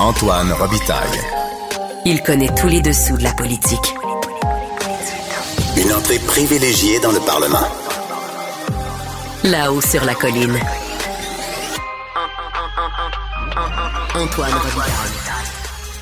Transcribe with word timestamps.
Antoine 0.00 0.52
Robitaille. 0.52 1.20
Il 2.04 2.20
connaît 2.22 2.52
tous 2.56 2.66
les 2.66 2.80
dessous 2.80 3.16
de 3.16 3.22
la 3.22 3.32
politique. 3.32 3.94
Une 5.76 5.92
entrée 5.92 6.18
privilégiée 6.18 6.98
dans 6.98 7.12
le 7.12 7.20
Parlement. 7.20 7.68
Là-haut 9.44 9.80
sur 9.80 10.04
la 10.04 10.14
colline. 10.14 10.58
Antoine 14.16 14.52
Robitaille. 14.52 14.92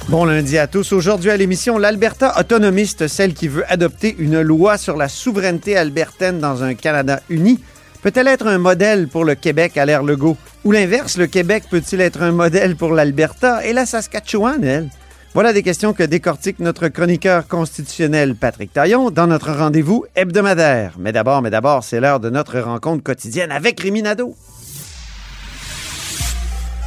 Bon 0.08 0.24
lundi 0.24 0.56
à 0.56 0.66
tous. 0.66 0.92
Aujourd'hui 0.92 1.30
à 1.30 1.36
l'émission, 1.36 1.76
l'Alberta 1.76 2.40
autonomiste, 2.40 3.08
celle 3.08 3.34
qui 3.34 3.46
veut 3.46 3.70
adopter 3.70 4.16
une 4.18 4.40
loi 4.40 4.78
sur 4.78 4.96
la 4.96 5.08
souveraineté 5.08 5.76
albertaine 5.76 6.38
dans 6.40 6.62
un 6.62 6.72
Canada 6.74 7.20
uni, 7.28 7.60
peut-elle 8.02 8.28
être 8.28 8.46
un 8.46 8.58
modèle 8.58 9.08
pour 9.08 9.24
le 9.24 9.34
Québec 9.34 9.76
à 9.78 9.86
l'ère 9.86 10.02
Legault? 10.02 10.36
Ou 10.64 10.72
l'inverse, 10.72 11.16
le 11.16 11.26
Québec 11.26 11.64
peut-il 11.70 12.00
être 12.00 12.22
un 12.22 12.32
modèle 12.32 12.76
pour 12.76 12.92
l'Alberta 12.92 13.64
et 13.64 13.72
la 13.72 13.86
Saskatchewan, 13.86 14.62
elle? 14.62 14.90
Voilà 15.34 15.54
des 15.54 15.62
questions 15.62 15.94
que 15.94 16.02
décortique 16.02 16.58
notre 16.58 16.88
chroniqueur 16.88 17.48
constitutionnel 17.48 18.34
Patrick 18.34 18.70
Taillon 18.70 19.10
dans 19.10 19.26
notre 19.26 19.50
rendez-vous 19.50 20.04
hebdomadaire. 20.14 20.96
Mais 20.98 21.12
d'abord, 21.12 21.40
mais 21.40 21.48
d'abord, 21.48 21.84
c'est 21.84 22.00
l'heure 22.00 22.20
de 22.20 22.28
notre 22.28 22.60
rencontre 22.60 23.02
quotidienne 23.02 23.50
avec 23.50 23.80
Rémi. 23.80 24.02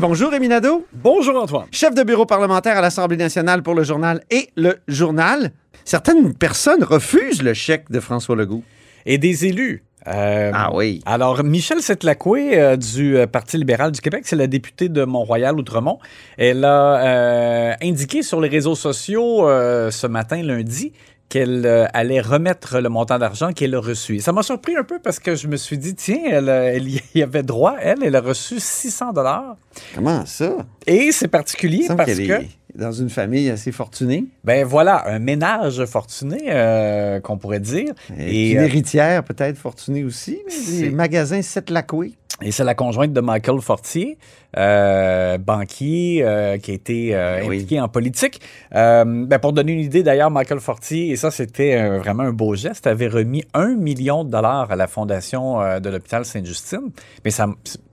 Bonjour 0.00 0.30
Rémi 0.30 0.48
Nadeau, 0.48 0.86
Bonjour, 0.92 1.36
Antoine. 1.42 1.66
chef 1.70 1.94
de 1.94 2.02
bureau 2.02 2.26
parlementaire 2.26 2.76
à 2.76 2.80
l'Assemblée 2.80 3.16
nationale 3.16 3.62
pour 3.62 3.74
le 3.74 3.82
journal 3.84 4.22
et 4.30 4.48
le 4.56 4.76
journal. 4.88 5.50
Certaines 5.84 6.34
personnes 6.34 6.82
refusent 6.82 7.42
le 7.42 7.54
chèque 7.54 7.90
de 7.90 8.00
François 8.00 8.34
Legault. 8.36 8.62
et 9.04 9.18
des 9.18 9.46
élus. 9.46 9.82
Euh, 10.08 10.50
Ah 10.54 10.70
oui. 10.74 11.00
Alors, 11.06 11.44
Michel 11.44 11.80
Setlacoué 11.80 12.58
euh, 12.58 12.76
du 12.76 13.16
euh, 13.16 13.26
Parti 13.26 13.56
libéral 13.56 13.92
du 13.92 14.00
Québec, 14.00 14.22
c'est 14.26 14.34
la 14.36 14.46
députée 14.48 14.88
de 14.88 15.04
Mont-Royal-Outremont. 15.04 15.98
Elle 16.38 16.64
a 16.64 16.96
euh, 17.04 17.72
indiqué 17.82 18.22
sur 18.22 18.40
les 18.40 18.48
réseaux 18.48 18.74
sociaux 18.74 19.46
ce 19.46 20.06
matin, 20.06 20.42
lundi, 20.42 20.92
qu'elle 21.32 21.64
euh, 21.64 21.86
allait 21.94 22.20
remettre 22.20 22.78
le 22.78 22.90
montant 22.90 23.18
d'argent 23.18 23.54
qu'elle 23.54 23.74
a 23.74 23.80
reçu. 23.80 24.16
Et 24.16 24.20
ça 24.20 24.32
m'a 24.32 24.42
surpris 24.42 24.76
un 24.76 24.84
peu 24.84 24.98
parce 24.98 25.18
que 25.18 25.34
je 25.34 25.48
me 25.48 25.56
suis 25.56 25.78
dit, 25.78 25.94
tiens, 25.94 26.20
elle, 26.30 26.50
euh, 26.50 26.74
elle 26.74 26.88
y 26.90 27.22
avait 27.22 27.42
droit, 27.42 27.76
elle, 27.80 28.04
elle 28.04 28.16
a 28.16 28.20
reçu 28.20 28.60
600 28.60 29.14
dollars. 29.14 29.56
Comment 29.94 30.26
ça? 30.26 30.58
Et 30.86 31.10
c'est 31.10 31.28
particulier 31.28 31.86
parce 31.88 32.04
qu'elle 32.04 32.28
que... 32.28 32.32
est 32.34 32.48
dans 32.74 32.92
une 32.92 33.10
famille 33.10 33.50
assez 33.50 33.72
fortunée 33.72 34.26
Ben 34.44 34.64
voilà, 34.64 35.08
un 35.08 35.18
ménage 35.18 35.84
fortuné, 35.84 36.38
euh, 36.48 37.20
qu'on 37.20 37.36
pourrait 37.36 37.60
dire. 37.60 37.92
et, 38.18 38.52
une 38.52 38.58
euh, 38.58 38.64
héritière 38.64 39.24
peut-être 39.24 39.58
fortunée 39.58 40.04
aussi. 40.04 40.38
Des 40.78 40.90
magasins 40.90 41.42
Sept-Lacoué. 41.42 42.12
Et 42.44 42.50
c'est 42.52 42.64
la 42.64 42.74
conjointe 42.74 43.12
de 43.12 43.20
Michael 43.20 43.60
Fortier, 43.60 44.18
euh, 44.56 45.38
banquier 45.38 46.22
euh, 46.24 46.58
qui 46.58 46.70
a 46.70 46.74
été 46.74 47.14
euh, 47.14 47.40
Oui. 47.46 47.56
impliqué 47.56 47.80
en 47.80 47.88
politique. 47.88 48.40
Ben, 48.72 49.38
pour 49.40 49.52
donner 49.52 49.72
une 49.72 49.80
idée, 49.80 50.02
d'ailleurs, 50.02 50.30
Michael 50.30 50.60
Fortier, 50.60 51.10
et 51.10 51.16
ça 51.16 51.30
c'était 51.30 51.98
vraiment 51.98 52.24
un 52.24 52.32
beau 52.32 52.54
geste, 52.54 52.86
avait 52.86 53.08
remis 53.08 53.44
un 53.54 53.74
million 53.74 54.24
de 54.24 54.30
dollars 54.30 54.70
à 54.70 54.76
la 54.76 54.86
fondation 54.86 55.58
de 55.80 55.88
l'hôpital 55.90 56.24
Sainte-Justine. 56.24 56.90
Mais 57.24 57.30
ça, 57.30 57.46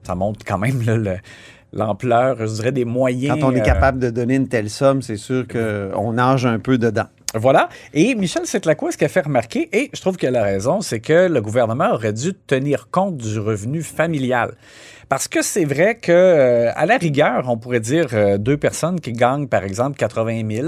ça 0.04 0.16
montre 0.16 0.40
quand 0.46 0.58
même 0.58 0.82
là, 0.86 0.98
le- 0.98 1.18
l'ampleur, 1.72 2.38
je 2.40 2.54
dirais, 2.54 2.72
des 2.72 2.86
moyens. 2.86 3.40
Quand 3.40 3.48
on 3.52 3.56
est 3.56 3.62
euh, 3.62 3.64
capable 3.64 4.00
de 4.00 4.10
donner 4.10 4.36
une 4.36 4.48
telle 4.48 4.70
somme, 4.72 5.02
c'est 5.04 5.18
sûr 5.18 5.46
qu'on 5.48 6.14
nage 6.14 6.46
un 6.48 6.58
peu 6.60 6.78
dedans. 6.80 7.06
Voilà. 7.36 7.70
Et 7.94 8.16
Michel 8.16 8.48
Setlacoué, 8.48 8.92
ce 8.92 8.98
qu'elle 8.98 9.10
fait 9.10 9.22
remarquer, 9.22 9.70
et 9.72 9.92
je 9.94 10.02
trouve 10.02 10.18
qu'elle 10.18 10.36
a 10.36 10.44
raison, 10.44 10.82
c'est 10.82 11.00
que 11.00 11.28
le 11.28 11.42
gouvernement 11.42 11.92
aurait 11.92 12.14
dû 12.14 12.34
tenir 12.34 12.90
compte 12.90 13.18
du 13.18 13.40
revenu 13.40 13.84
familial. 13.84 14.56
Parce 15.10 15.28
que 15.28 15.42
c'est 15.42 15.66
vrai 15.66 15.96
que, 15.96 16.12
euh, 16.12 16.72
à 16.76 16.86
la 16.86 16.98
rigueur, 16.98 17.46
on 17.48 17.58
pourrait 17.58 17.80
dire 17.80 18.10
euh, 18.14 18.38
deux 18.38 18.58
personnes 18.58 19.00
qui 19.00 19.12
gagnent, 19.12 19.48
par 19.48 19.64
exemple, 19.64 19.98
80 19.98 20.42
000, 20.48 20.68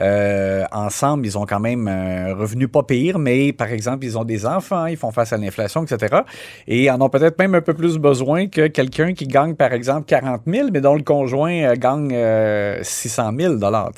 euh, 0.00 0.64
ensemble, 0.72 1.24
ils 1.24 1.38
ont 1.38 1.46
quand 1.46 1.60
même 1.60 1.86
un 1.86 2.34
revenu 2.34 2.66
pas 2.66 2.82
pire, 2.82 3.20
mais 3.20 3.52
par 3.52 3.68
exemple, 3.68 4.04
ils 4.04 4.18
ont 4.18 4.24
des 4.24 4.44
enfants, 4.44 4.86
ils 4.86 4.96
font 4.96 5.12
face 5.12 5.32
à 5.32 5.36
l'inflation, 5.36 5.84
etc. 5.84 6.22
Et 6.66 6.90
en 6.90 7.00
ont 7.00 7.08
peut-être 7.08 7.38
même 7.38 7.54
un 7.54 7.60
peu 7.60 7.74
plus 7.74 7.96
besoin 7.98 8.48
que 8.48 8.66
quelqu'un 8.66 9.14
qui 9.14 9.28
gagne, 9.28 9.54
par 9.54 9.72
exemple, 9.72 10.04
40 10.06 10.42
000, 10.48 10.68
mais 10.72 10.80
dont 10.80 10.96
le 10.96 11.04
conjoint 11.04 11.74
gagne 11.74 12.10
euh, 12.12 12.80
600 12.82 13.30
000 13.38 13.54
dollars. 13.54 13.92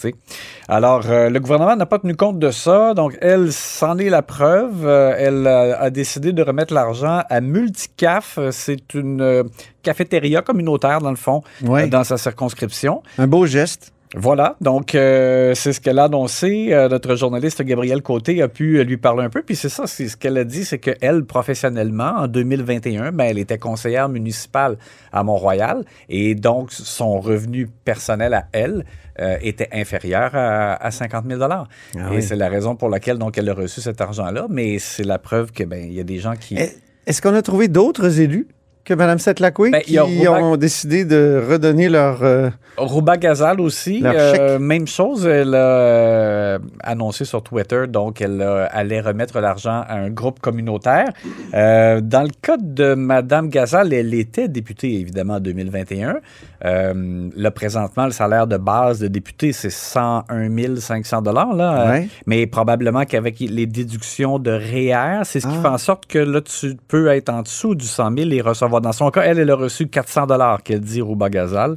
Alors, 0.69 1.03
le 1.07 1.39
gouvernement 1.39 1.77
n'a 1.83 1.87
pas 1.87 1.99
tenu 1.99 2.15
compte 2.15 2.39
de 2.39 2.51
ça, 2.53 2.95
donc 2.95 3.19
elle, 3.21 3.53
c'en 3.53 3.99
est 3.99 4.09
la 4.09 4.23
preuve. 4.23 4.87
Euh, 4.87 5.15
elle 5.19 5.47
euh, 5.49 5.77
a 5.79 5.91
décidé 5.91 6.33
de 6.33 6.41
remettre 6.43 6.73
l'argent 6.73 7.23
à 7.29 7.41
Multicaf. 7.41 8.39
C'est 8.53 8.95
une 8.95 9.21
euh, 9.21 9.43
cafétéria 9.83 10.43
communautaire, 10.43 11.01
dans 11.01 11.11
le 11.11 11.17
fond, 11.17 11.43
dans 11.61 12.05
sa 12.05 12.19
circonscription. 12.19 13.03
Un 13.19 13.27
beau 13.27 13.47
geste. 13.47 13.92
Voilà, 14.15 14.57
donc 14.61 14.95
euh, 14.95 15.55
c'est 15.55 15.73
ce 15.73 15.81
qu'elle 15.81 15.99
a 15.99 16.05
annoncé. 16.05 16.69
Euh, 16.71 16.89
notre 16.89 17.17
journaliste 17.17 17.63
Gabriel 17.63 18.03
Côté 18.03 18.43
a 18.43 18.49
pu 18.49 18.79
euh, 18.79 18.85
lui 18.85 18.99
parler 18.99 19.25
un 19.25 19.31
peu. 19.31 19.43
Puis 19.43 19.57
c'est 19.57 19.71
ça, 19.71 19.87
c'est 19.87 20.09
ce 20.09 20.19
qu'elle 20.19 20.37
a 20.37 20.45
dit, 20.45 20.67
c'est 20.67 20.79
qu'elle, 20.79 21.25
professionnellement, 21.25 22.13
en 22.19 22.29
2021, 22.29 23.13
ben, 23.13 23.25
elle 23.25 23.39
était 23.39 23.57
conseillère 23.57 24.11
municipale 24.11 24.77
à 25.13 25.23
Mont-Royal. 25.25 25.85
Et 26.11 26.35
donc, 26.35 26.73
son 26.73 27.21
revenu 27.21 27.69
personnel 27.85 28.35
à 28.35 28.49
elle 28.53 28.85
euh, 29.19 29.39
était 29.41 29.71
inférieur 29.73 30.31
à, 30.35 30.75
à 30.75 30.91
50 30.91 31.25
000 31.27 31.41
Et 31.41 31.45
Ah 31.99 32.09
oui. 32.11 32.23
c'est 32.23 32.37
la 32.37 32.51
raison 32.51 32.77
pour 32.77 32.91
laquelle 32.91 33.17
donc, 33.17 33.39
elle 33.39 33.49
a 33.49 33.55
reçu 33.55 33.81
cet 33.81 34.03
argent-là. 34.03 34.47
Mais 34.51 34.79
c'est 34.79 35.05
la 35.05 35.19
preuve 35.19 35.53
que 35.53 35.65
ben, 35.65 35.83
il 35.83 35.95
y 35.95 36.01
a 36.01 36.05
des 36.05 36.19
gens 36.19 36.35
qui... 36.37 36.57
Eh, 36.59 36.69
Est-ce 37.07 37.23
qu'on 37.23 37.35
a 37.35 37.41
trouvé 37.41 37.69
d'autres 37.69 38.21
élus? 38.21 38.47
Que 38.85 38.95
Mme 38.95 39.19
Setlacoué 39.19 39.71
Ben, 39.71 39.81
qui 39.83 39.97
Roubac- 39.97 40.43
ont 40.43 40.57
décidé 40.57 41.05
de 41.05 41.43
redonner 41.49 41.89
leur... 41.89 42.23
euh, 42.23 42.51
Rouba 42.77 43.17
Gazal 43.17 43.61
aussi, 43.61 44.03
euh, 44.05 44.59
même 44.59 44.87
chose, 44.87 45.27
elle 45.27 45.55
a 45.55 45.59
euh, 45.59 46.59
annoncé 46.83 47.25
sur 47.25 47.43
Twitter, 47.43 47.85
donc 47.89 48.21
elle 48.21 48.43
allait 48.71 49.01
remettre 49.01 49.39
l'argent 49.41 49.83
à 49.87 49.95
un 49.95 50.11
groupe 50.11 50.41
communautaire. 50.41 51.07
Euh, 51.55 52.01
dans 52.01 52.23
le 52.23 52.31
cas 52.41 52.57
de 52.59 52.95
Madame 52.95 53.49
Gazal, 53.51 53.93
elle 53.93 54.15
était 54.15 54.49
députée 54.49 54.95
évidemment 54.95 55.35
en 55.35 55.41
2021. 55.41 56.17
Euh, 56.65 57.29
là, 57.37 57.51
présentement, 57.51 58.07
le 58.07 58.13
salaire 58.13 58.47
de 58.47 58.57
base 58.57 59.01
de 59.01 59.09
député, 59.09 59.53
c'est 59.53 59.71
101 59.71 60.77
500 60.81 61.23
dollars 61.23 61.53
là, 61.55 61.91
Ouais. 61.91 62.09
mais 62.27 62.47
probablement 62.47 63.05
qu'avec 63.05 63.39
les 63.41 63.67
déductions 63.67 64.39
de 64.39 64.51
REER, 64.51 65.25
c'est 65.25 65.41
ce 65.41 65.47
qui 65.47 65.55
Ah. 65.59 65.63
fait 65.63 65.69
en 65.69 65.79
sorte 65.79 66.07
que 66.07 66.19
là, 66.19 66.41
tu 66.41 66.77
peux 66.89 67.09
être 67.09 67.29
en 67.29 67.43
dessous 67.43 67.75
du 67.75 67.85
100 67.87 68.17
000 68.17 68.31
et 68.31 68.41
recevoir. 68.41 68.72
Dans 68.81 68.93
son 68.93 69.11
cas, 69.11 69.23
elle, 69.23 69.39
elle 69.39 69.51
a 69.51 69.55
reçu 69.57 69.87
400 69.89 70.27
dollars 70.27 70.63
qu'elle 70.63 70.81
dit 70.81 71.01
Rouba 71.01 71.29
Gazal 71.31 71.77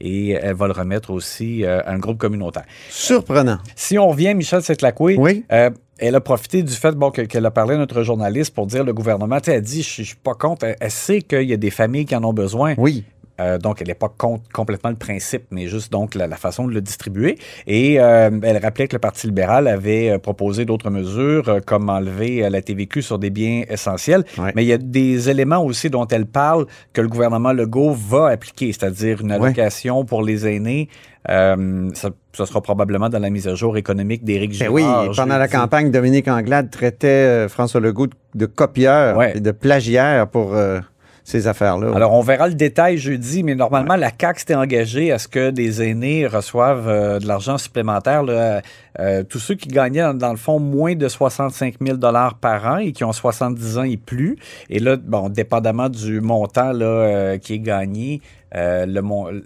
et 0.00 0.30
elle 0.32 0.54
va 0.54 0.66
le 0.66 0.72
remettre 0.74 1.10
aussi 1.10 1.64
euh, 1.64 1.80
à 1.84 1.92
un 1.92 1.98
groupe 1.98 2.18
communautaire. 2.18 2.64
surprenants. 2.90 3.58
Si 3.74 3.98
on 3.98 4.08
revient, 4.08 4.34
Michel 4.34 4.62
Setlacoué, 4.62 5.16
Oui. 5.18 5.44
euh, 5.52 5.70
elle 5.98 6.14
a 6.14 6.20
profité 6.20 6.62
du 6.62 6.72
fait 6.74 6.92
bon, 6.92 7.10
que- 7.10 7.22
qu'elle 7.22 7.46
a 7.46 7.50
parlé 7.50 7.74
à 7.74 7.78
notre 7.78 8.02
journaliste 8.02 8.54
pour 8.54 8.66
dire 8.66 8.84
le 8.84 8.92
gouvernement, 8.92 9.38
elle 9.46 9.62
dit, 9.62 9.82
je 9.82 10.02
je 10.02 10.08
suis 10.08 10.16
pas 10.16 10.34
contre, 10.34 10.66
elle, 10.66 10.76
elle 10.80 10.90
sait 10.90 11.22
qu'il 11.22 11.42
y 11.48 11.52
a 11.54 11.56
des 11.56 11.70
familles 11.70 12.04
qui 12.04 12.14
en 12.14 12.22
ont 12.24 12.34
besoin. 12.34 12.74
Oui. 12.76 13.04
Euh, 13.40 13.58
donc, 13.58 13.80
elle 13.82 13.88
n'est 13.88 13.94
pas 13.94 14.08
contre 14.08 14.44
complètement 14.52 14.90
le 14.90 14.96
principe, 14.96 15.44
mais 15.50 15.66
juste 15.66 15.92
donc 15.92 16.14
la, 16.14 16.26
la 16.26 16.36
façon 16.36 16.66
de 16.66 16.72
le 16.72 16.80
distribuer. 16.80 17.38
Et 17.66 18.00
euh, 18.00 18.30
elle 18.42 18.56
rappelait 18.58 18.88
que 18.88 18.94
le 18.96 18.98
Parti 19.00 19.26
libéral 19.26 19.68
avait 19.68 20.10
euh, 20.10 20.18
proposé 20.18 20.64
d'autres 20.64 20.90
mesures, 20.90 21.48
euh, 21.48 21.60
comme 21.64 21.88
enlever 21.90 22.44
euh, 22.44 22.50
la 22.50 22.62
TVQ 22.62 23.02
sur 23.02 23.18
des 23.18 23.30
biens 23.30 23.62
essentiels. 23.68 24.24
Ouais. 24.38 24.52
Mais 24.54 24.64
il 24.64 24.68
y 24.68 24.72
a 24.72 24.78
des 24.78 25.28
éléments 25.28 25.62
aussi 25.64 25.90
dont 25.90 26.06
elle 26.06 26.26
parle 26.26 26.66
que 26.92 27.00
le 27.00 27.08
gouvernement 27.08 27.52
Legault 27.52 27.92
va 27.92 28.28
appliquer, 28.28 28.72
c'est-à-dire 28.72 29.20
une 29.20 29.32
Ouais. 29.32 29.34
allocation 29.36 30.04
pour 30.04 30.22
les 30.22 30.46
aînés. 30.46 30.88
Euh, 31.28 31.90
ça, 31.94 32.10
ça 32.32 32.46
sera 32.46 32.60
probablement 32.62 33.08
dans 33.08 33.18
la 33.18 33.30
mise 33.30 33.48
à 33.48 33.54
jour 33.56 33.76
économique 33.76 34.22
d'Éric 34.24 34.50
Ben 34.52 34.68
Girard. 34.74 35.08
oui, 35.08 35.14
pendant 35.16 35.38
la 35.38 35.48
campagne, 35.48 35.90
Dominique 35.90 36.28
Anglade 36.28 36.70
traitait 36.70 37.48
François 37.48 37.80
Legault 37.80 38.06
de, 38.06 38.12
de 38.34 38.46
copieur 38.46 39.16
Ouais. 39.16 39.36
et 39.36 39.40
de 39.40 39.50
plagiaire 39.50 40.28
pour 40.28 40.54
euh, 40.54 40.78
ces 41.26 41.48
affaires-là. 41.48 41.88
Alors, 41.96 42.12
on 42.12 42.20
verra 42.20 42.46
le 42.46 42.54
détail 42.54 42.98
jeudi, 42.98 43.42
mais 43.42 43.56
normalement, 43.56 43.96
la 43.96 44.10
CAQ 44.16 44.38
s'était 44.38 44.54
engagée 44.54 45.10
à 45.10 45.18
ce 45.18 45.26
que 45.26 45.50
des 45.50 45.82
aînés 45.82 46.24
reçoivent 46.24 46.88
euh, 46.88 47.18
de 47.18 47.26
l'argent 47.26 47.58
supplémentaire. 47.58 48.22
là. 48.22 48.62
Euh, 48.98 49.22
tous 49.22 49.38
ceux 49.38 49.54
qui 49.54 49.68
gagnaient, 49.68 50.14
dans, 50.14 50.30
le 50.30 50.36
fond, 50.36 50.58
moins 50.58 50.94
de 50.94 51.08
65 51.08 51.76
000 51.80 51.98
par 52.40 52.66
an 52.66 52.78
et 52.78 52.92
qui 52.92 53.04
ont 53.04 53.12
70 53.12 53.78
ans 53.78 53.82
et 53.82 53.96
plus. 53.96 54.36
Et 54.70 54.78
là, 54.78 54.96
bon, 54.96 55.28
dépendamment 55.28 55.88
du 55.88 56.20
montant 56.20 56.72
là, 56.72 56.86
euh, 56.86 57.38
qui 57.38 57.54
est 57.54 57.58
gagné, 57.58 58.20
euh, 58.54 58.86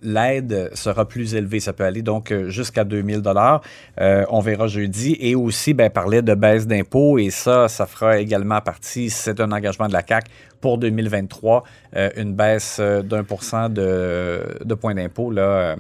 l'aide 0.03 0.71
sera 0.75 1.07
plus 1.07 1.35
élevée. 1.35 1.61
Ça 1.61 1.73
peut 1.73 1.85
aller 1.85 2.03
donc 2.03 2.31
euh, 2.31 2.49
jusqu'à 2.49 2.85
2000 2.85 3.23
dollars. 3.23 3.61
On 3.99 4.41
verra 4.41 4.67
jeudi. 4.67 5.17
Et 5.21 5.35
aussi, 5.35 5.75
ben, 5.75 5.91
parlait 5.91 6.23
de 6.23 6.35
baisse 6.35 6.67
d'impôts 6.67 7.19
et 7.19 7.31
ça, 7.31 7.69
ça 7.69 7.87
fera 7.87 8.19
également 8.19 8.61
partie, 8.61 9.11
c'est 9.11 9.41
un 9.41 9.53
engagement 9.53 9.89
de 9.89 9.93
la 9.93 10.03
CAC 10.03 10.27
pour 10.61 10.79
2023, 10.79 11.65
euh, 11.97 12.11
une 12.17 12.35
baisse 12.35 12.79
euh, 12.81 13.03
d'un 13.03 13.25
pour 13.25 13.43
cent 13.43 13.69
de, 13.69 14.59
de 14.65 14.75
points 14.75 14.95
d'impôt 14.95 15.33
euh, 15.33 15.77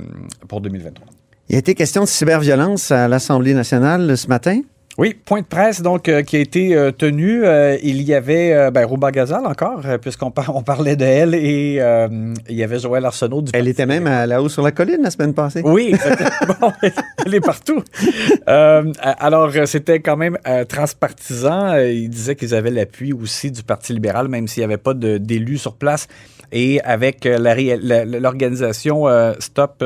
pour 0.48 0.60
2023. 0.60 1.06
Il 1.50 1.56
a 1.56 1.58
été 1.58 1.74
question 1.74 2.02
de 2.02 2.06
cyberviolence 2.06 2.92
à 2.92 3.08
l'Assemblée 3.08 3.54
nationale 3.54 4.16
ce 4.16 4.28
matin. 4.28 4.60
Oui, 4.98 5.14
point 5.24 5.40
de 5.40 5.46
presse 5.46 5.80
donc 5.82 6.08
euh, 6.08 6.22
qui 6.22 6.36
a 6.36 6.40
été 6.40 6.74
euh, 6.76 6.90
tenu. 6.90 7.44
Euh, 7.44 7.78
il 7.82 8.02
y 8.02 8.12
avait 8.12 8.70
ben, 8.70 8.84
Rouba 8.84 9.10
Gazal 9.12 9.46
encore, 9.46 9.80
puisqu'on 10.02 10.30
par- 10.30 10.54
on 10.54 10.62
parlait 10.62 10.96
de 10.96 11.04
elle, 11.04 11.34
et 11.34 11.80
il 12.48 12.56
y 12.56 12.62
avait 12.62 12.78
Joël 12.78 13.04
Arsenault 13.06 13.42
du 13.42 13.52
Elle 13.54 13.68
était 13.68 13.86
même 13.86 14.06
à 14.06 14.26
la 14.26 14.42
haut 14.42 14.48
sur 14.48 14.62
la 14.62 14.72
colline 14.72 15.00
la 15.02 15.10
semaine 15.10 15.32
passée. 15.32 15.62
oui. 15.64 15.94
Bon, 16.60 16.72
elle 17.24 17.34
est 17.34 17.40
partout. 17.40 17.82
Alors, 18.46 19.50
c'était 19.66 20.00
quand 20.00 20.16
même 20.16 20.36
transpartisan. 20.68 21.76
Ils 21.78 22.08
disaient 22.10 22.34
qu'ils 22.36 22.54
avaient 22.54 22.70
l'appui 22.70 23.12
aussi 23.12 23.50
du 23.50 23.62
Parti 23.62 23.92
libéral, 23.92 24.28
même 24.28 24.48
s'il 24.48 24.60
n'y 24.62 24.64
avait 24.64 24.76
pas 24.76 24.94
d'élus 24.94 25.58
sur 25.58 25.76
place. 25.76 26.08
Et 26.52 26.80
avec 26.82 27.24
l'organisation 27.24 29.04
Stop, 29.38 29.84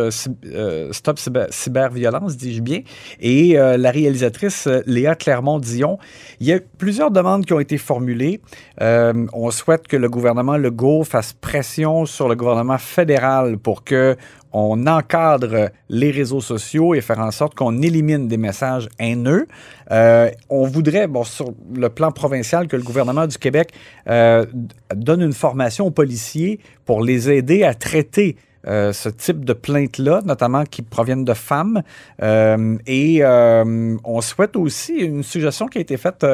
Stop 0.92 1.18
Cyber- 1.18 1.46
Cyberviolence, 1.50 2.36
dis-je 2.38 2.62
bien, 2.62 2.80
et 3.20 3.52
la 3.54 3.90
réalisatrice 3.90 4.66
Léa 4.94 5.14
Clermont-Dion, 5.14 5.98
il 6.40 6.46
y 6.46 6.52
a 6.52 6.60
plusieurs 6.78 7.10
demandes 7.10 7.44
qui 7.44 7.52
ont 7.52 7.60
été 7.60 7.78
formulées. 7.78 8.40
Euh, 8.80 9.26
on 9.32 9.50
souhaite 9.50 9.88
que 9.88 9.96
le 9.96 10.08
gouvernement 10.08 10.56
Legault 10.56 11.04
fasse 11.04 11.32
pression 11.32 12.06
sur 12.06 12.28
le 12.28 12.36
gouvernement 12.36 12.78
fédéral 12.78 13.58
pour 13.58 13.84
que 13.84 14.16
on 14.56 14.86
encadre 14.86 15.70
les 15.88 16.12
réseaux 16.12 16.40
sociaux 16.40 16.94
et 16.94 17.00
faire 17.00 17.18
en 17.18 17.32
sorte 17.32 17.56
qu'on 17.56 17.82
élimine 17.82 18.28
des 18.28 18.36
messages 18.36 18.88
haineux. 19.00 19.48
Euh, 19.90 20.30
on 20.48 20.64
voudrait, 20.64 21.08
bon, 21.08 21.24
sur 21.24 21.52
le 21.74 21.88
plan 21.88 22.12
provincial, 22.12 22.68
que 22.68 22.76
le 22.76 22.84
gouvernement 22.84 23.26
du 23.26 23.36
Québec 23.36 23.72
euh, 24.08 24.46
donne 24.94 25.22
une 25.22 25.32
formation 25.32 25.86
aux 25.86 25.90
policiers 25.90 26.60
pour 26.84 27.02
les 27.02 27.30
aider 27.30 27.64
à 27.64 27.74
traiter 27.74 28.36
euh, 28.66 28.92
ce 28.92 29.08
type 29.08 29.44
de 29.44 29.52
plaintes-là, 29.52 30.22
notamment 30.24 30.64
qui 30.64 30.82
proviennent 30.82 31.24
de 31.24 31.34
femmes. 31.34 31.82
Euh, 32.22 32.76
et 32.86 33.18
euh, 33.22 33.96
on 34.04 34.20
souhaite 34.20 34.56
aussi, 34.56 34.94
une 34.94 35.22
suggestion 35.22 35.66
qui 35.66 35.78
a 35.78 35.80
été 35.80 35.96
faite 35.96 36.26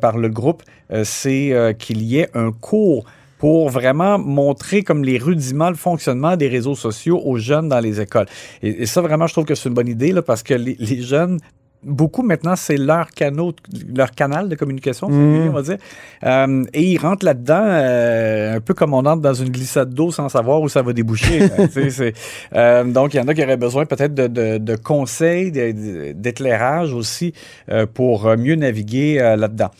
par 0.00 0.18
le 0.18 0.28
groupe, 0.28 0.62
c'est 1.04 1.76
qu'il 1.78 2.02
y 2.02 2.18
ait 2.18 2.28
un 2.34 2.52
cours 2.52 3.04
pour 3.38 3.70
vraiment 3.70 4.18
montrer 4.18 4.82
comme 4.82 5.02
les 5.02 5.18
rudiments, 5.18 5.70
le 5.70 5.76
fonctionnement 5.76 6.36
des 6.36 6.48
réseaux 6.48 6.76
sociaux 6.76 7.20
aux 7.24 7.38
jeunes 7.38 7.68
dans 7.68 7.80
les 7.80 8.00
écoles. 8.00 8.26
Et, 8.62 8.86
ça, 8.86 9.00
vraiment, 9.00 9.26
je 9.26 9.32
trouve 9.32 9.44
que 9.44 9.54
c'est 9.54 9.68
une 9.68 9.74
bonne 9.74 9.88
idée 9.88 10.14
parce 10.24 10.42
que 10.42 10.54
les 10.54 11.02
jeunes, 11.02 11.38
beaucoup 11.84 12.22
maintenant, 12.22 12.54
c'est 12.56 12.76
leur, 12.76 13.10
canal, 13.10 13.52
leur 13.94 14.10
canal 14.12 14.48
de 14.48 14.54
communication, 14.54 15.08
Mm. 15.08 15.12
voulez, 15.36 15.48
on 15.48 15.52
va 15.52 15.62
dire. 15.62 15.78
Euh, 16.24 16.64
et 16.72 16.82
ils 16.82 16.98
rentrent 16.98 17.24
là-dedans 17.24 17.62
euh, 17.64 18.56
un 18.56 18.60
peu 18.60 18.74
comme 18.74 18.94
on 18.94 18.98
entre 19.04 19.20
dans 19.22 19.34
une 19.34 19.50
glissade 19.50 19.92
d'eau 19.92 20.10
sans 20.10 20.28
savoir 20.28 20.60
où 20.60 20.68
ça 20.68 20.82
va 20.82 20.92
déboucher. 20.92 21.48
c'est- 21.90 22.14
euh, 22.54 22.84
donc, 22.84 23.14
il 23.14 23.16
y 23.16 23.20
en 23.20 23.28
a 23.28 23.34
qui 23.34 23.42
auraient 23.42 23.56
besoin 23.56 23.84
peut-être 23.86 24.14
de, 24.14 24.26
de- 24.26 24.58
de 24.58 24.76
conseils, 24.76 25.50
d'éclairage 26.14 26.92
aussi 26.92 27.32
pour 27.94 28.26
mieux 28.36 28.54
naviguer 28.54 29.18
là-dedans. 29.36 29.70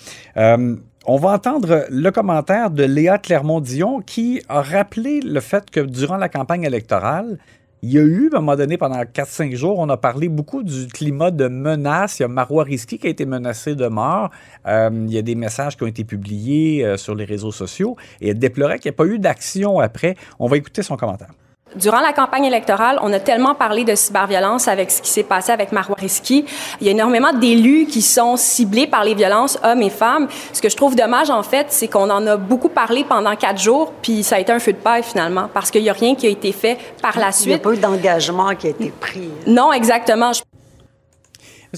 On 1.05 1.17
va 1.17 1.31
entendre 1.31 1.85
le 1.91 2.11
commentaire 2.11 2.71
de 2.71 2.85
Léa 2.85 3.19
Clermont-Dion 3.19 4.03
qui 4.07 4.41
a 4.49 4.63
rappelé 4.63 5.21
le 5.21 5.41
fait 5.41 5.69
que 5.71 5.81
durant 5.81 6.17
la 6.17 6.29
campagne 6.29 6.63
électorale, 6.63 7.39
il 7.85 7.93
y 7.93 7.99
a 7.99 8.03
eu, 8.03 8.31
à 8.33 8.37
un 8.37 8.41
moment 8.41 8.55
donné, 8.55 8.79
pendant 8.79 9.03
4-5 9.03 9.57
jours, 9.57 9.81
on 9.81 9.89
a 9.89 9.97
parlé 9.97 10.29
beaucoup 10.29 10.63
du 10.63 10.87
climat 10.87 11.33
de 11.33 11.49
menace. 11.49 12.21
Il 12.21 12.23
y 12.23 12.25
a 12.25 12.29
Marois 12.29 12.63
Risky 12.63 12.97
qui 12.97 13.09
a 13.09 13.11
été 13.11 13.27
menacé 13.27 13.75
de 13.75 13.89
mort. 13.89 14.31
Euh, 14.69 14.89
il 14.93 15.13
y 15.13 15.19
a 15.19 15.23
des 15.23 15.35
messages 15.35 15.77
qui 15.77 15.83
ont 15.83 15.89
été 15.89 16.05
publiés 16.05 16.85
euh, 16.85 16.97
sur 16.97 17.17
les 17.17 17.25
réseaux 17.25 17.51
sociaux 17.51 17.97
et 18.21 18.29
elle 18.29 18.39
déplorait 18.39 18.79
qu'il 18.79 18.89
n'y 18.91 18.95
a 18.95 18.99
pas 18.99 19.07
eu 19.07 19.19
d'action 19.19 19.81
après. 19.81 20.15
On 20.39 20.47
va 20.47 20.59
écouter 20.59 20.85
son 20.85 20.97
commentaire. 20.97 21.31
Durant 21.77 22.01
la 22.01 22.13
campagne 22.13 22.45
électorale, 22.45 22.99
on 23.03 23.13
a 23.13 23.21
tellement 23.21 23.55
parlé 23.55 23.85
de 23.85 23.95
cyberviolence 23.95 24.69
avec 24.69 24.91
ce 24.91 25.01
qui 25.01 25.11
s'est 25.11 25.23
passé 25.23 25.53
avec 25.53 25.73
Marois 25.73 25.97
Risky. 25.99 26.45
Il 26.81 26.87
y 26.87 26.89
a 26.91 26.93
énormément 26.93 27.33
d'élus 27.33 27.87
qui 27.87 28.03
sont 28.03 28.37
ciblés 28.37 28.87
par 28.87 29.05
les 29.05 29.15
violences 29.15 29.59
hommes 29.65 29.81
et 29.83 29.91
femmes. 29.91 30.29
Ce 30.53 30.61
que 30.61 30.69
je 30.69 30.77
trouve 30.77 30.95
dommage, 30.97 31.31
en 31.31 31.43
fait, 31.43 31.67
c'est 31.71 31.89
qu'on 31.89 32.11
en 32.11 32.27
a 32.27 32.37
beaucoup 32.37 32.69
parlé 32.69 33.05
pendant 33.05 33.35
quatre 33.37 33.61
jours, 33.61 33.93
puis 34.03 34.23
ça 34.23 34.37
a 34.37 34.39
été 34.41 34.53
un 34.53 34.59
feu 34.59 34.73
de 34.73 34.79
paille, 34.79 35.03
finalement, 35.03 35.49
parce 35.53 35.71
qu'il 35.71 35.83
n'y 35.83 35.91
a 35.91 35.95
rien 35.95 36.15
qui 36.15 36.27
a 36.27 36.31
été 36.31 36.53
fait 36.53 36.77
par 37.01 37.19
la 37.19 37.31
Il 37.41 37.47
n'y 37.49 37.55
a 37.55 37.57
suite. 37.57 37.63
pas 37.63 37.73
eu 37.73 37.79
d'engagement 37.79 38.55
qui 38.55 38.67
a 38.67 38.71
été 38.71 38.93
pris. 39.01 39.31
Non, 39.47 39.73
exactement. 39.73 40.33
Je 40.33 40.43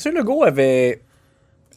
M. 0.09 0.13
Legault 0.17 0.43
avait, 0.43 1.03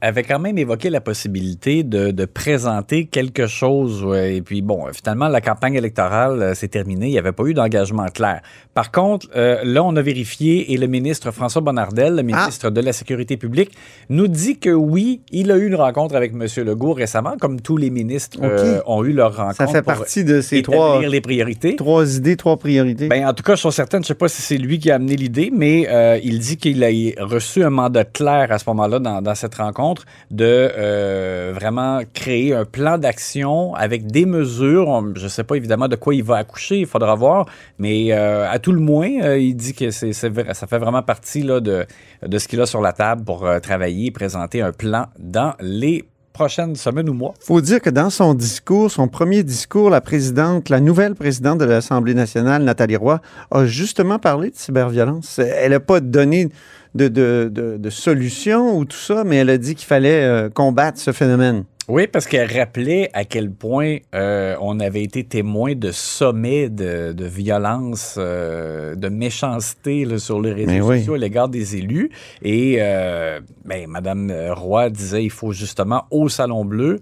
avait 0.01 0.23
quand 0.23 0.39
même 0.39 0.57
évoqué 0.57 0.89
la 0.89 1.01
possibilité 1.01 1.83
de, 1.83 2.11
de 2.11 2.25
présenter 2.25 3.05
quelque 3.05 3.47
chose. 3.47 4.03
ouais, 4.03 4.35
et 4.37 4.41
puis, 4.41 4.61
bon, 4.61 4.85
finalement, 4.93 5.27
la 5.27 5.41
campagne 5.41 5.75
électorale 5.75 6.41
euh, 6.41 6.53
s'est 6.53 6.67
terminée. 6.67 7.07
Il 7.07 7.11
n'y 7.11 7.17
avait 7.17 7.31
pas 7.31 7.45
eu 7.45 7.53
d'engagement 7.53 8.05
clair. 8.07 8.41
Par 8.73 8.91
contre, 8.91 9.27
euh, 9.35 9.61
là, 9.63 9.83
on 9.83 9.95
a 9.95 10.01
vérifié 10.01 10.71
et 10.73 10.77
le 10.77 10.87
ministre 10.87 11.31
François 11.31 11.61
Bonnardel, 11.61 12.15
le 12.15 12.21
ministre 12.23 12.69
de 12.69 12.81
la 12.81 12.93
Sécurité 12.93 13.37
publique, 13.37 13.71
nous 14.09 14.27
dit 14.27 14.59
que 14.59 14.69
oui, 14.69 15.21
il 15.31 15.51
a 15.51 15.57
eu 15.57 15.67
une 15.67 15.75
rencontre 15.75 16.15
avec 16.15 16.33
M. 16.33 16.45
Legault 16.65 16.93
récemment, 16.93 17.35
comme 17.39 17.61
tous 17.61 17.77
les 17.77 17.89
ministres 17.89 18.39
euh, 18.43 18.81
ont 18.85 19.03
eu 19.03 19.13
leur 19.13 19.35
rencontre. 19.35 19.55
Ça 19.57 19.67
fait 19.67 19.81
pour 19.81 19.93
partie 19.93 20.23
de 20.23 20.41
ces 20.41 20.61
trois, 20.61 21.01
les 21.01 21.21
priorités. 21.21 21.75
trois 21.75 22.17
idées, 22.17 22.37
trois 22.37 22.57
priorités. 22.57 23.07
Ben, 23.07 23.27
en 23.27 23.33
tout 23.33 23.43
cas, 23.43 23.55
je 23.55 23.61
suis 23.61 23.71
certain, 23.71 23.97
je 23.97 24.03
ne 24.03 24.05
sais 24.05 24.15
pas 24.15 24.27
si 24.27 24.41
c'est 24.41 24.57
lui 24.57 24.79
qui 24.79 24.91
a 24.91 24.95
amené 24.95 25.15
l'idée, 25.15 25.51
mais 25.51 25.87
il 26.23 26.39
dit 26.39 26.57
qu'il 26.57 26.83
a 26.83 26.89
reçu 27.23 27.63
un 27.63 27.69
mandat 27.69 28.05
clair 28.05 28.51
à 28.51 28.59
ce 28.59 28.65
moment-là 28.67 28.99
dans, 28.99 29.21
dans 29.21 29.35
cette 29.35 29.55
rencontre 29.55 29.86
de 30.31 30.45
euh, 30.45 31.51
vraiment 31.53 32.01
créer 32.13 32.53
un 32.53 32.65
plan 32.65 32.97
d'action 32.97 33.73
avec 33.75 34.07
des 34.07 34.25
mesures. 34.25 35.03
Je 35.15 35.23
ne 35.23 35.29
sais 35.29 35.43
pas 35.43 35.55
évidemment 35.55 35.87
de 35.87 35.95
quoi 35.95 36.15
il 36.15 36.23
va 36.23 36.37
accoucher, 36.37 36.79
il 36.79 36.85
faudra 36.85 37.15
voir, 37.15 37.45
mais 37.79 38.11
euh, 38.11 38.49
à 38.49 38.59
tout 38.59 38.71
le 38.71 38.79
moins, 38.79 39.09
euh, 39.21 39.37
il 39.37 39.55
dit 39.55 39.73
que 39.73 39.91
ça 39.91 40.67
fait 40.67 40.79
vraiment 40.79 41.03
partie 41.03 41.41
de, 41.41 41.85
de 42.25 42.37
ce 42.37 42.47
qu'il 42.47 42.61
a 42.61 42.65
sur 42.65 42.81
la 42.81 42.93
table 42.93 43.23
pour 43.23 43.47
travailler 43.61 44.07
et 44.07 44.11
présenter 44.11 44.61
un 44.61 44.71
plan 44.71 45.07
dans 45.19 45.53
les 45.59 46.05
prochaines 46.37 46.75
semaines 46.75 47.09
ou 47.09 47.13
mois. 47.13 47.33
faut 47.39 47.61
dire 47.61 47.81
que 47.81 47.89
dans 47.89 48.11
son 48.11 48.35
discours, 48.35 48.91
son 48.91 49.07
premier 49.07 49.41
discours, 49.41 49.89
la 49.89 50.01
présidente, 50.01 50.69
la 50.69 50.79
nouvelle 50.79 51.15
présidente 51.15 51.57
de 51.57 51.65
l'Assemblée 51.65 52.13
nationale, 52.13 52.63
Nathalie 52.63 52.95
Roy, 52.95 53.19
a 53.49 53.65
justement 53.65 54.19
parlé 54.19 54.51
de 54.51 54.55
cyberviolence. 54.55 55.39
Elle 55.39 55.71
n'a 55.71 55.79
pas 55.79 55.99
donné 55.99 56.49
de, 56.93 57.07
de, 57.07 57.49
de, 57.51 57.77
de 57.77 57.89
solution 57.89 58.77
ou 58.77 58.85
tout 58.85 58.97
ça, 58.97 59.23
mais 59.23 59.37
elle 59.37 59.49
a 59.49 59.57
dit 59.57 59.73
qu'il 59.73 59.87
fallait 59.87 60.23
euh, 60.25 60.49
combattre 60.49 60.99
ce 60.99 61.11
phénomène. 61.11 61.63
Oui, 61.89 62.05
parce 62.07 62.27
qu'elle 62.27 62.51
rappelait 62.51 63.09
à 63.13 63.23
quel 63.23 63.49
point 63.49 63.97
euh, 64.13 64.57
on 64.59 64.79
avait 64.81 65.03
été 65.03 65.23
témoin 65.23 65.73
de 65.73 65.91
sommets 65.91 66.67
de, 66.69 67.13
de 67.13 67.25
violence, 67.25 68.15
euh, 68.17 68.93
de 68.95 69.07
méchanceté 69.07 70.03
là, 70.03 70.19
sur 70.19 70.41
les 70.41 70.51
réseaux 70.51 70.71
Mais 70.71 70.81
oui. 70.81 70.97
sociaux 70.99 71.13
à 71.13 71.17
l'égard 71.17 71.47
des 71.47 71.77
élus. 71.77 72.09
Et 72.41 72.77
euh, 72.79 73.39
ben, 73.63 73.87
Mme 73.87 74.33
Roy 74.53 74.89
disait 74.89 75.23
il 75.23 75.29
faut 75.29 75.53
justement 75.53 76.03
au 76.11 76.27
Salon 76.27 76.65
Bleu 76.65 76.99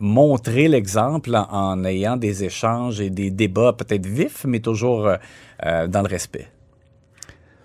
montrer 0.00 0.66
l'exemple 0.66 1.36
en, 1.36 1.46
en 1.50 1.84
ayant 1.84 2.16
des 2.16 2.42
échanges 2.44 3.02
et 3.02 3.10
des 3.10 3.30
débats 3.30 3.74
peut-être 3.74 4.06
vifs, 4.06 4.44
mais 4.46 4.60
toujours 4.60 5.08
euh, 5.66 5.86
dans 5.88 6.00
le 6.00 6.08
respect. 6.08 6.48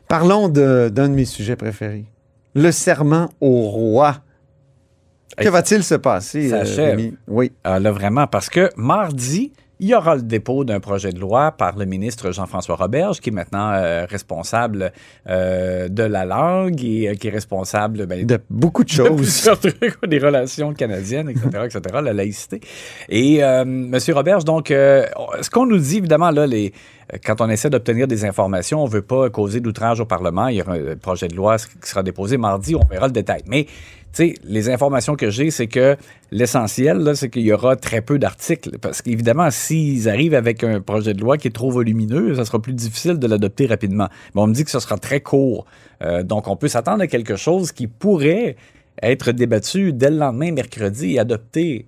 Parlons 0.10 0.50
de- 0.50 0.90
d'un 0.90 1.08
de, 1.10 1.14
mes 1.16 1.26
sujets 1.26 1.56
préférés. 1.56 2.06
Le 2.56 2.72
serment 2.72 3.30
au 3.40 3.62
roi. 3.70 4.18
Que 5.36 5.50
va-t-il 5.50 5.84
se 5.84 5.96
passer? 5.96 6.50
ça 6.50 6.64
euh, 6.82 7.12
oui. 7.28 7.52
Euh, 7.66 7.80
là, 7.80 7.92
vraiment, 7.92 8.28
parce 8.28 8.50
que 8.50 8.70
mardi, 8.76 9.52
il 9.80 9.90
y 9.90 9.96
aura 9.96 10.16
le 10.16 10.24
dépôt 10.24 10.64
d'un 10.64 10.80
projet 10.80 11.12
de 11.12 11.20
loi 11.20 11.52
par 11.52 11.78
le 11.78 11.86
ministre 11.86 12.32
Jean-François 12.32 12.76
Roberge, 12.76 13.20
qui 13.20 13.30
est 13.30 13.34
maintenant 13.34 13.72
euh, 13.74 14.06
responsable 14.10 14.92
euh, 15.30 15.88
de 15.88 16.04
la 16.04 16.26
langue 16.26 16.84
et 16.84 17.10
euh, 17.10 17.14
qui 17.14 17.28
est 17.28 17.32
responsable 17.32 18.06
ben, 18.08 18.26
De 18.26 18.40
beaucoup 18.50 18.84
de 18.84 18.90
de 18.90 18.94
choses. 18.94 19.16
plusieurs 19.16 19.60
trucs, 19.60 20.06
des 20.08 20.18
relations 20.20 20.74
canadiennes, 20.74 21.30
etc., 21.30 21.48
etc., 21.66 21.82
la 22.04 22.14
laïcité. 22.14 22.60
Et 23.10 23.44
euh, 23.44 23.62
M. 23.62 23.98
Roberge, 24.10 24.46
donc, 24.46 24.70
ce 24.70 25.50
qu'on 25.50 25.68
nous 25.68 25.78
dit, 25.78 25.98
évidemment, 25.98 26.32
là, 26.32 26.48
les, 26.48 26.74
quand 27.24 27.40
on 27.42 27.50
essaie 27.50 27.70
d'obtenir 27.70 28.08
des 28.08 28.26
informations, 28.26 28.82
on 28.82 28.88
ne 28.88 28.92
veut 28.92 29.02
pas 29.02 29.30
causer 29.30 29.60
d'outrage 29.60 30.00
au 30.00 30.06
Parlement. 30.06 30.48
Il 30.48 30.56
y 30.58 30.62
aura 30.62 30.74
un 30.74 30.96
projet 30.96 31.28
de 31.28 31.36
loi 31.36 31.58
qui 31.58 31.90
sera 31.90 32.02
déposé 32.02 32.38
mardi, 32.38 32.76
on 32.76 32.86
verra 32.86 33.08
le 33.08 33.14
détail. 33.14 33.44
Mais, 33.48 33.68
tu 34.14 34.36
les 34.44 34.70
informations 34.70 35.16
que 35.16 35.30
j'ai, 35.30 35.52
c'est 35.52 35.68
que 35.68 35.96
l'essentiel, 36.32 37.16
c'est 37.16 37.30
qu'il 37.30 37.44
y 37.44 37.54
aura 37.54 37.76
très 37.76 38.02
peu 38.02 38.20
d'articles. 38.20 38.78
Parce 38.80 39.02
qu'évidemment, 39.02 39.50
s'ils 39.52 40.10
arrivent 40.10 40.34
avec 40.34 40.64
un 40.64 40.82
projet 40.82 41.14
de 41.14 41.22
loi 41.22 41.38
qui 41.38 41.48
est 41.48 41.52
trop 41.52 41.72
volumineux, 41.72 42.36
ça 42.36 42.46
sera 42.46 42.62
plus 42.62 42.74
difficile 42.74 43.20
de 43.20 43.28
l'adopter 43.28 43.68
rapidement. 43.68 44.08
Mais 44.34 44.42
on 44.42 44.48
me 44.48 44.54
dit 44.54 44.64
que 44.64 44.72
ce 44.72 44.80
sera 44.80 44.98
très 44.98 45.22
court. 45.22 45.66
Euh, 46.02 46.24
donc, 46.24 46.48
on 46.48 46.56
peut 46.56 46.68
s'attendre 46.68 47.02
à 47.02 47.08
quelque 47.08 47.36
chose 47.36 47.72
qui 47.72 47.88
pourrait 47.88 48.56
être 49.02 49.32
débattu 49.32 49.94
dès 49.94 50.10
le 50.10 50.18
lendemain, 50.18 50.52
mercredi, 50.52 51.16
et 51.16 51.20
adopté 51.20 51.86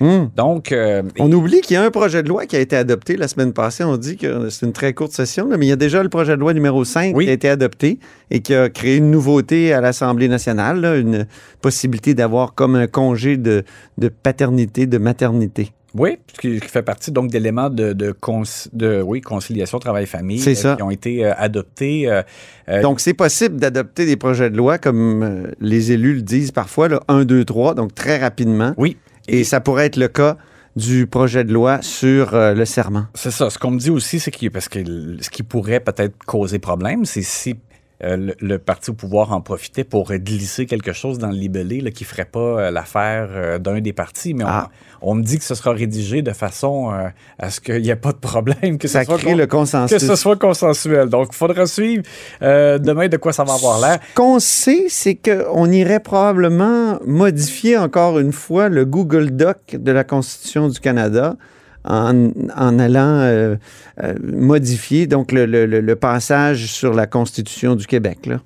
Hum. 0.00 0.30
Donc, 0.34 0.72
euh, 0.72 1.02
On 1.18 1.30
oublie 1.30 1.60
qu'il 1.60 1.74
y 1.74 1.76
a 1.76 1.82
un 1.82 1.90
projet 1.90 2.22
de 2.22 2.28
loi 2.28 2.46
qui 2.46 2.56
a 2.56 2.60
été 2.60 2.74
adopté 2.74 3.16
la 3.18 3.28
semaine 3.28 3.52
passée. 3.52 3.84
On 3.84 3.96
dit 3.98 4.16
que 4.16 4.48
c'est 4.48 4.64
une 4.64 4.72
très 4.72 4.94
courte 4.94 5.12
session, 5.12 5.46
là, 5.48 5.56
mais 5.58 5.66
il 5.66 5.68
y 5.68 5.72
a 5.72 5.76
déjà 5.76 6.02
le 6.02 6.08
projet 6.08 6.34
de 6.36 6.40
loi 6.40 6.54
numéro 6.54 6.84
5 6.84 7.14
Oui. 7.14 7.24
qui 7.26 7.30
a 7.30 7.34
été 7.34 7.48
adopté 7.50 7.98
et 8.30 8.40
qui 8.40 8.54
a 8.54 8.70
créé 8.70 8.96
une 8.96 9.10
nouveauté 9.10 9.72
à 9.74 9.80
l'Assemblée 9.82 10.28
nationale, 10.28 10.80
là, 10.80 10.96
une 10.96 11.26
possibilité 11.60 12.14
d'avoir 12.14 12.54
comme 12.54 12.76
un 12.76 12.86
congé 12.86 13.36
de, 13.36 13.62
de 13.98 14.08
paternité, 14.08 14.86
de 14.86 14.96
maternité. 14.98 15.72
oui, 15.94 16.16
qui, 16.40 16.60
qui 16.60 16.68
fait 16.68 16.82
partie 16.82 17.10
donc 17.12 17.30
d'éléments 17.30 17.68
de, 17.68 17.92
de, 17.92 18.12
cons- 18.12 18.68
de, 18.72 19.02
oui, 19.02 19.20
conciliation 19.20 19.78
travail-famille 19.80 20.42
euh, 20.46 20.76
qui 20.76 20.82
ont 20.82 20.90
été 20.90 21.24
euh, 21.26 21.32
adoptés. 21.36 22.08
euh, 22.10 22.80
Donc, 22.80 23.00
c'est 23.00 23.12
possible 23.14 23.56
d'adopter 23.56 24.06
des 24.06 24.16
projets 24.16 24.48
de 24.50 24.56
loi, 24.56 24.78
comme 24.78 25.48
les 25.60 25.92
élus 25.92 26.14
le 26.14 26.22
disent 26.22 26.52
parfois, 26.52 26.88
là, 26.88 27.00
1, 27.08 27.24
2, 27.24 27.44
3, 27.44 27.74
donc 27.74 27.94
très 27.94 28.16
rapidement. 28.18 28.72
oui. 28.78 28.96
Et 29.32 29.44
ça 29.44 29.60
pourrait 29.60 29.86
être 29.86 29.96
le 29.96 30.08
cas 30.08 30.36
du 30.74 31.06
projet 31.06 31.44
de 31.44 31.52
loi 31.52 31.82
sur 31.82 32.34
euh, 32.34 32.52
le 32.52 32.64
serment. 32.64 33.06
C'est 33.14 33.30
ça. 33.30 33.48
Ce 33.48 33.58
qu'on 33.58 33.70
me 33.70 33.78
dit 33.78 33.90
aussi, 33.90 34.18
c'est 34.18 34.32
que 34.32 34.48
parce 34.48 34.68
que 34.68 34.80
ce 35.20 35.30
qui 35.30 35.44
pourrait 35.44 35.78
peut-être 35.78 36.16
causer 36.26 36.58
problème, 36.58 37.04
c'est 37.04 37.22
si 37.22 37.56
euh, 38.02 38.16
le, 38.16 38.34
le 38.40 38.58
parti 38.58 38.90
au 38.90 38.94
pouvoir 38.94 39.32
en 39.32 39.40
profitait 39.40 39.84
pour 39.84 40.12
glisser 40.12 40.66
quelque 40.66 40.92
chose 40.92 41.18
dans 41.18 41.28
le 41.28 41.36
libellé 41.36 41.80
là, 41.80 41.90
qui 41.90 42.04
ferait 42.04 42.24
pas 42.24 42.38
euh, 42.40 42.70
l'affaire 42.70 43.28
euh, 43.32 43.58
d'un 43.58 43.80
des 43.80 43.92
partis. 43.92 44.34
Mais 44.34 44.44
on- 44.44 44.48
Ah. 44.48 44.68
on, 45.02 45.14
me 45.14 45.22
dit 45.22 45.38
que 45.38 45.44
ce 45.44 45.54
sera 45.54 45.72
rédigé 45.72 46.22
de 46.22 46.32
façon 46.32 46.92
euh, 46.92 47.08
à 47.38 47.50
ce 47.50 47.60
qu'il 47.60 47.80
n'y 47.82 47.90
ait 47.90 47.96
pas 47.96 48.12
de 48.12 48.18
problème, 48.18 48.78
que 48.78 48.88
Ça 48.88 49.00
ce 49.00 49.06
soit 49.06 49.18
crée 49.18 49.32
con- 49.32 49.36
le 49.36 49.46
que 49.46 49.50
consensus. 49.50 49.98
ce 49.98 50.16
soit 50.16 50.36
consensuel. 50.36 51.08
Donc, 51.08 51.28
il 51.32 51.36
faudra 51.36 51.66
suivre 51.66 52.02
euh, 52.42 52.78
demain 52.78 53.08
de 53.08 53.16
quoi 53.16 53.32
ça 53.32 53.44
va 53.44 53.54
avoir 53.54 53.80
l'air. 53.80 53.98
Ce 54.10 54.14
qu'on 54.14 54.38
sait, 54.38 54.86
c'est 54.88 55.14
qu'on 55.16 55.70
irait 55.70 56.00
probablement 56.00 56.98
modifier 57.06 57.76
encore 57.76 58.18
une 58.18 58.32
fois 58.32 58.68
le 58.68 58.84
Google 58.84 59.30
Doc 59.32 59.58
de 59.72 59.92
la 59.92 60.04
Constitution 60.04 60.68
du 60.68 60.80
Canada 60.80 61.36
en, 61.84 62.30
en 62.56 62.78
allant 62.78 63.20
euh, 63.20 63.56
euh, 64.02 64.14
modifier 64.22 65.06
donc 65.06 65.32
le, 65.32 65.46
le- 65.46 65.66
le- 65.66 65.80
le 65.80 65.96
passage 65.96 66.66
sur 66.66 66.92
la 66.94 67.06
Constitution 67.06 67.74
du 67.76 67.86
Québec. 67.86 68.26
Là, 68.26 68.40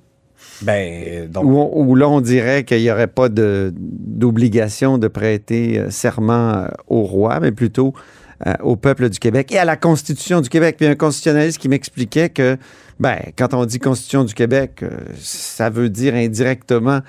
Ben, 0.61 1.27
donc, 1.29 1.43
où, 1.45 1.57
on- 1.57 1.83
où 1.85 1.95
là, 1.95 2.07
on 2.09 2.21
dirait 2.21 2.63
qu'il 2.63 2.81
n'y 2.81 2.89
aurait 2.91 3.07
pas 3.07 3.27
d'obligation 3.29 4.97
de, 4.97 5.07
prêter 5.07 5.79
euh, 5.79 5.89
serment 5.89 6.53
euh, 6.55 6.67
au 6.87 7.03
roi, 7.03 7.39
mais 7.39 7.51
plutôt 7.51 7.93
euh, 8.45 8.53
au 8.61 8.75
peuple 8.75 9.09
du 9.09 9.19
Québec 9.19 9.51
et 9.51 9.57
à 9.57 9.65
la 9.65 9.77
Constitution 9.77 10.41
du 10.41 10.49
Québec. 10.49 10.75
Puis 10.77 10.85
un 10.87 10.95
constitutionnaliste 10.95 11.57
qui 11.57 11.69
m'expliquait 11.69 12.29
que, 12.29 12.57
ben, 12.99 13.17
quand 13.37 13.53
on 13.53 13.65
dit 13.65 13.79
Constitution 13.79 14.23
du 14.23 14.33
Québec, 14.33 14.79
euh, 14.83 14.89
ça 15.17 15.69
veut 15.69 15.89
dire 15.89 16.15
indirectement 16.15 16.99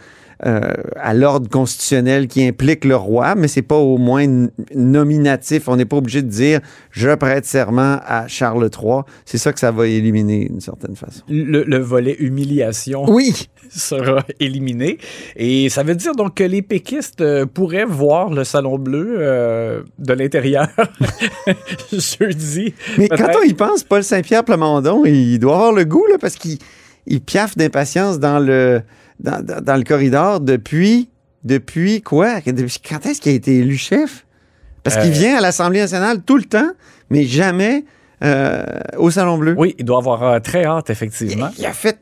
euh, 0.44 0.60
à 0.96 1.14
l'ordre 1.14 1.48
constitutionnel 1.48 2.28
qui 2.28 2.46
implique 2.46 2.84
le 2.84 2.96
roi, 2.96 3.34
mais 3.34 3.48
c'est 3.48 3.62
pas 3.62 3.76
au 3.76 3.96
moins 3.96 4.26
nominatif. 4.74 5.68
On 5.68 5.76
n'est 5.76 5.86
pas 5.86 5.96
obligé 5.96 6.20
de 6.20 6.28
dire 6.28 6.60
je 6.90 7.14
prête 7.14 7.46
serment 7.46 8.00
à 8.04 8.26
Charles 8.28 8.68
III. 8.70 9.00
C'est 9.24 9.38
ça 9.38 9.52
que 9.52 9.60
ça 9.60 9.70
va 9.70 9.86
éliminer 9.86 10.46
d'une 10.46 10.60
certaine 10.60 10.94
façon. 10.94 11.22
le, 11.28 11.62
le 11.64 11.78
volet 11.78 12.16
humiliation 12.18 13.04
Oui, 13.08 13.48
sera 13.70 14.24
éliminé. 14.40 14.98
Et 15.36 15.68
ça 15.68 15.82
veut 15.82 15.94
dire 15.94 16.14
donc 16.14 16.34
que 16.34 16.44
les 16.44 16.62
péquistes 16.62 17.20
euh, 17.20 17.46
pourraient 17.46 17.84
voir 17.84 18.30
le 18.30 18.44
Salon 18.44 18.78
Bleu 18.78 19.16
euh, 19.18 19.82
de 19.98 20.12
l'intérieur 20.12 20.68
jeudi. 21.92 22.74
Mais 22.98 23.08
quand 23.08 23.30
on 23.40 23.42
y 23.42 23.54
pense, 23.54 23.82
Paul 23.84 24.02
Saint-Pierre 24.02 24.44
Plamondon, 24.44 25.04
il 25.04 25.38
doit 25.38 25.54
avoir 25.54 25.72
le 25.72 25.84
goût, 25.84 26.04
là, 26.10 26.16
parce 26.20 26.34
qu'il 26.34 26.58
il 27.06 27.20
piaffe 27.20 27.56
d'impatience 27.56 28.18
dans 28.18 28.38
le, 28.38 28.82
dans, 29.20 29.44
dans- 29.44 29.62
dans 29.62 29.76
le 29.76 29.84
corridor 29.84 30.40
depuis, 30.40 31.08
depuis 31.44 32.02
quoi? 32.02 32.40
Depuis 32.40 32.78
quand 32.88 33.04
est-ce 33.06 33.20
qu'il 33.20 33.32
a 33.32 33.34
été 33.34 33.56
élu 33.58 33.76
chef? 33.76 34.26
Parce 34.82 34.96
qu'il 34.96 35.10
Euh, 35.10 35.14
vient 35.14 35.36
à 35.38 35.40
l'Assemblée 35.40 35.80
nationale 35.80 36.22
tout 36.22 36.36
le 36.36 36.44
temps, 36.44 36.70
mais 37.10 37.24
jamais 37.24 37.84
euh, 38.22 38.64
au 38.98 39.10
Salon 39.10 39.36
Bleu. 39.38 39.54
Oui, 39.58 39.74
il 39.78 39.84
doit 39.84 39.98
avoir 39.98 40.22
euh, 40.22 40.38
très 40.40 40.64
hâte, 40.64 40.90
effectivement. 40.90 41.48
Il, 41.58 41.62
il 41.62 41.66
a 41.66 41.72
fait 41.72 41.98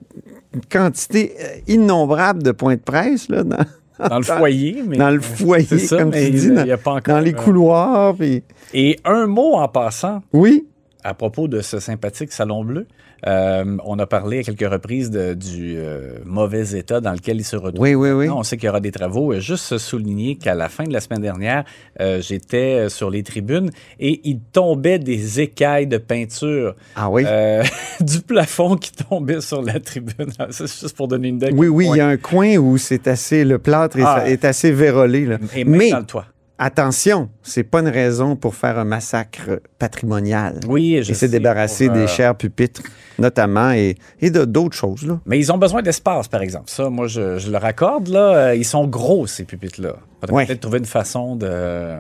une 0.55 0.61
quantité 0.71 1.35
innombrable 1.67 2.43
de 2.43 2.53
points 2.53 2.77
de 2.77 2.81
presse 2.81 3.29
là, 3.29 3.43
dans, 3.43 3.65
Dans 4.09 4.19
le 4.19 4.23
foyer, 4.39 4.83
mais. 4.87 4.97
dans 4.97 5.11
le 5.11 5.21
foyer, 5.23 5.79
ça, 5.79 5.99
comme 5.99 6.11
mais 6.11 6.27
tu 6.31 6.33
il- 6.37 6.41
dis, 6.41 6.47
il 6.49 6.55
dans, 6.55 6.79
pas 6.79 6.93
encore, 6.93 7.15
dans 7.17 7.21
les 7.21 7.33
couloirs. 7.33 8.15
puis- 8.15 8.43
Et 8.75 8.99
un 9.05 9.27
mot 9.27 9.55
en 9.55 9.67
passant 9.69 10.23
Oui, 10.33 10.67
à 11.03 11.15
propos 11.15 11.49
de 11.49 11.61
ce 11.63 11.81
sympathique 11.81 12.33
Salon 12.33 12.65
Bleu. 12.65 12.87
Euh, 13.27 13.77
on 13.85 13.99
a 13.99 14.07
parlé 14.07 14.41
à 14.41 14.43
quelques 14.43 14.71
reprises 14.71 15.11
de- 15.11 15.35
du 15.35 15.75
euh, 15.79 16.19
mauvais 16.25 16.77
état 16.79 17.01
dans 17.01 17.13
lequel 17.13 17.39
il 17.39 17.45
se 17.45 17.57
retrouve. 17.57 17.81
oui, 17.81 17.95
oui, 17.95 18.11
oui. 18.11 18.27
Non, 18.29 18.39
on 18.39 18.43
sait 18.43 18.57
qu'il 18.57 18.67
y 18.67 18.69
aura 18.69 18.81
des 18.81 18.91
travaux. 18.93 19.33
Juste 19.41 19.79
souligner 19.79 20.37
qu'à 20.37 20.55
la 20.55 20.69
fin 20.69 20.85
de 20.85 20.93
la 20.93 21.01
semaine 21.01 21.23
dernière, 21.23 21.65
euh, 22.01 22.21
j'étais 22.21 22.89
sur 22.89 23.09
les 23.11 23.23
tribunes 23.23 23.71
et 23.99 24.21
il 24.25 24.41
tombait 24.53 24.99
des 24.99 25.41
écailles 25.41 25.87
de 25.87 25.97
peinture 25.99 26.75
Ah 26.97 27.09
oui? 27.11 27.25
du 28.01 28.21
plafond 28.21 28.77
qui 28.77 28.93
tombait 28.93 29.41
sur 29.41 29.63
la 29.63 29.81
tribune. 29.81 30.31
C'est 30.51 30.67
juste 30.67 30.97
pour 30.97 31.09
donner 31.09 31.29
une 31.29 31.37
idée. 31.37 31.51
Oui, 31.53 31.69
oui, 31.69 31.89
il 31.91 31.97
y 31.97 32.01
a 32.01 32.09
un 32.09 32.17
coin 32.17 32.57
où 32.57 32.77
c'est 32.79 33.09
assez, 33.09 33.45
le 33.45 33.59
plâtre 33.59 33.99
est, 33.99 34.03
Ah. 34.05 34.25
est 34.29 34.45
assez 34.45 34.71
vérolé. 34.71 35.25
là. 35.27 35.39
Et 35.55 35.65
même 35.65 35.79
Mais 35.79 35.91
dans 35.91 35.99
le 36.01 36.05
toit. 36.07 36.27
Attention, 36.59 37.29
c'est 37.43 37.65
pas 37.65 37.81
une 37.81 37.89
raison 37.89 38.37
pour 38.37 38.55
faire 38.55 38.79
un 38.79 38.85
massacre 38.85 39.61
patrimonial. 39.79 40.61
Oui, 40.69 41.01
je 41.03 41.11
Et 41.11 41.15
se 41.15 41.21
sais, 41.21 41.29
débarrasser 41.29 41.87
pour, 41.89 41.97
euh, 41.97 42.01
des 42.03 42.07
chers 42.07 42.35
pupitres, 42.37 42.83
notamment, 43.19 43.73
et, 43.73 43.97
et 44.21 44.31
de- 44.31 44.45
d'autres 44.45 44.77
choses. 44.77 45.07
Là. 45.07 45.21
Mais 45.27 45.39
ils 45.39 45.53
ont 45.53 45.59
besoin 45.59 45.83
d'espace, 45.83 46.29
par 46.29 46.43
exemple. 46.43 46.71
Ça, 46.71 46.89
moi, 46.91 47.07
je, 47.07 47.39
je 47.39 47.51
leur 47.51 47.65
accorde. 47.65 48.09
Là, 48.09 48.35
Euh, 48.49 48.55
ils 48.55 48.65
sont 48.65 48.87
gros, 48.87 49.27
ces 49.27 49.45
pupitres-là. 49.45 49.97
Faudrait 50.21 50.35
Ouais. 50.37 50.47
peut-être 50.47 50.61
trouver 50.61 50.79
une 50.79 50.85
façon 50.85 51.37
de... 51.37 51.97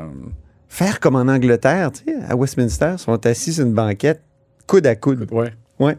Faire 0.68 0.99
comme 0.99 1.14
en 1.16 1.20
Angleterre, 1.28 1.92
tu 1.92 2.04
sais, 2.04 2.16
à 2.28 2.34
Westminster, 2.34 2.94
ils 2.94 2.99
sont 2.99 3.26
assis 3.26 3.52
sur 3.52 3.64
une 3.66 3.75
banquette, 3.75 4.23
coude 4.66 4.87
à 4.87 4.96
coude. 4.96 5.28
Ouais. 5.30 5.52
Ouais. 5.78 5.96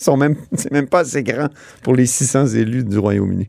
Ils 0.00 0.04
sont 0.04 0.16
même, 0.16 0.36
c'est 0.54 0.70
même 0.72 0.86
pas 0.88 1.00
assez 1.00 1.22
grand 1.22 1.48
pour 1.82 1.94
les 1.94 2.06
600 2.06 2.48
élus 2.48 2.84
du 2.84 2.98
Royaume-Uni. 2.98 3.46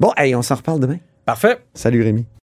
Bon, 0.00 0.12
hey, 0.16 0.34
on 0.34 0.42
s'en 0.42 0.54
reparle 0.54 0.80
demain. 0.80 0.98
Parfait. 1.26 1.58
Salut 1.74 2.02
Rémi. 2.02 2.26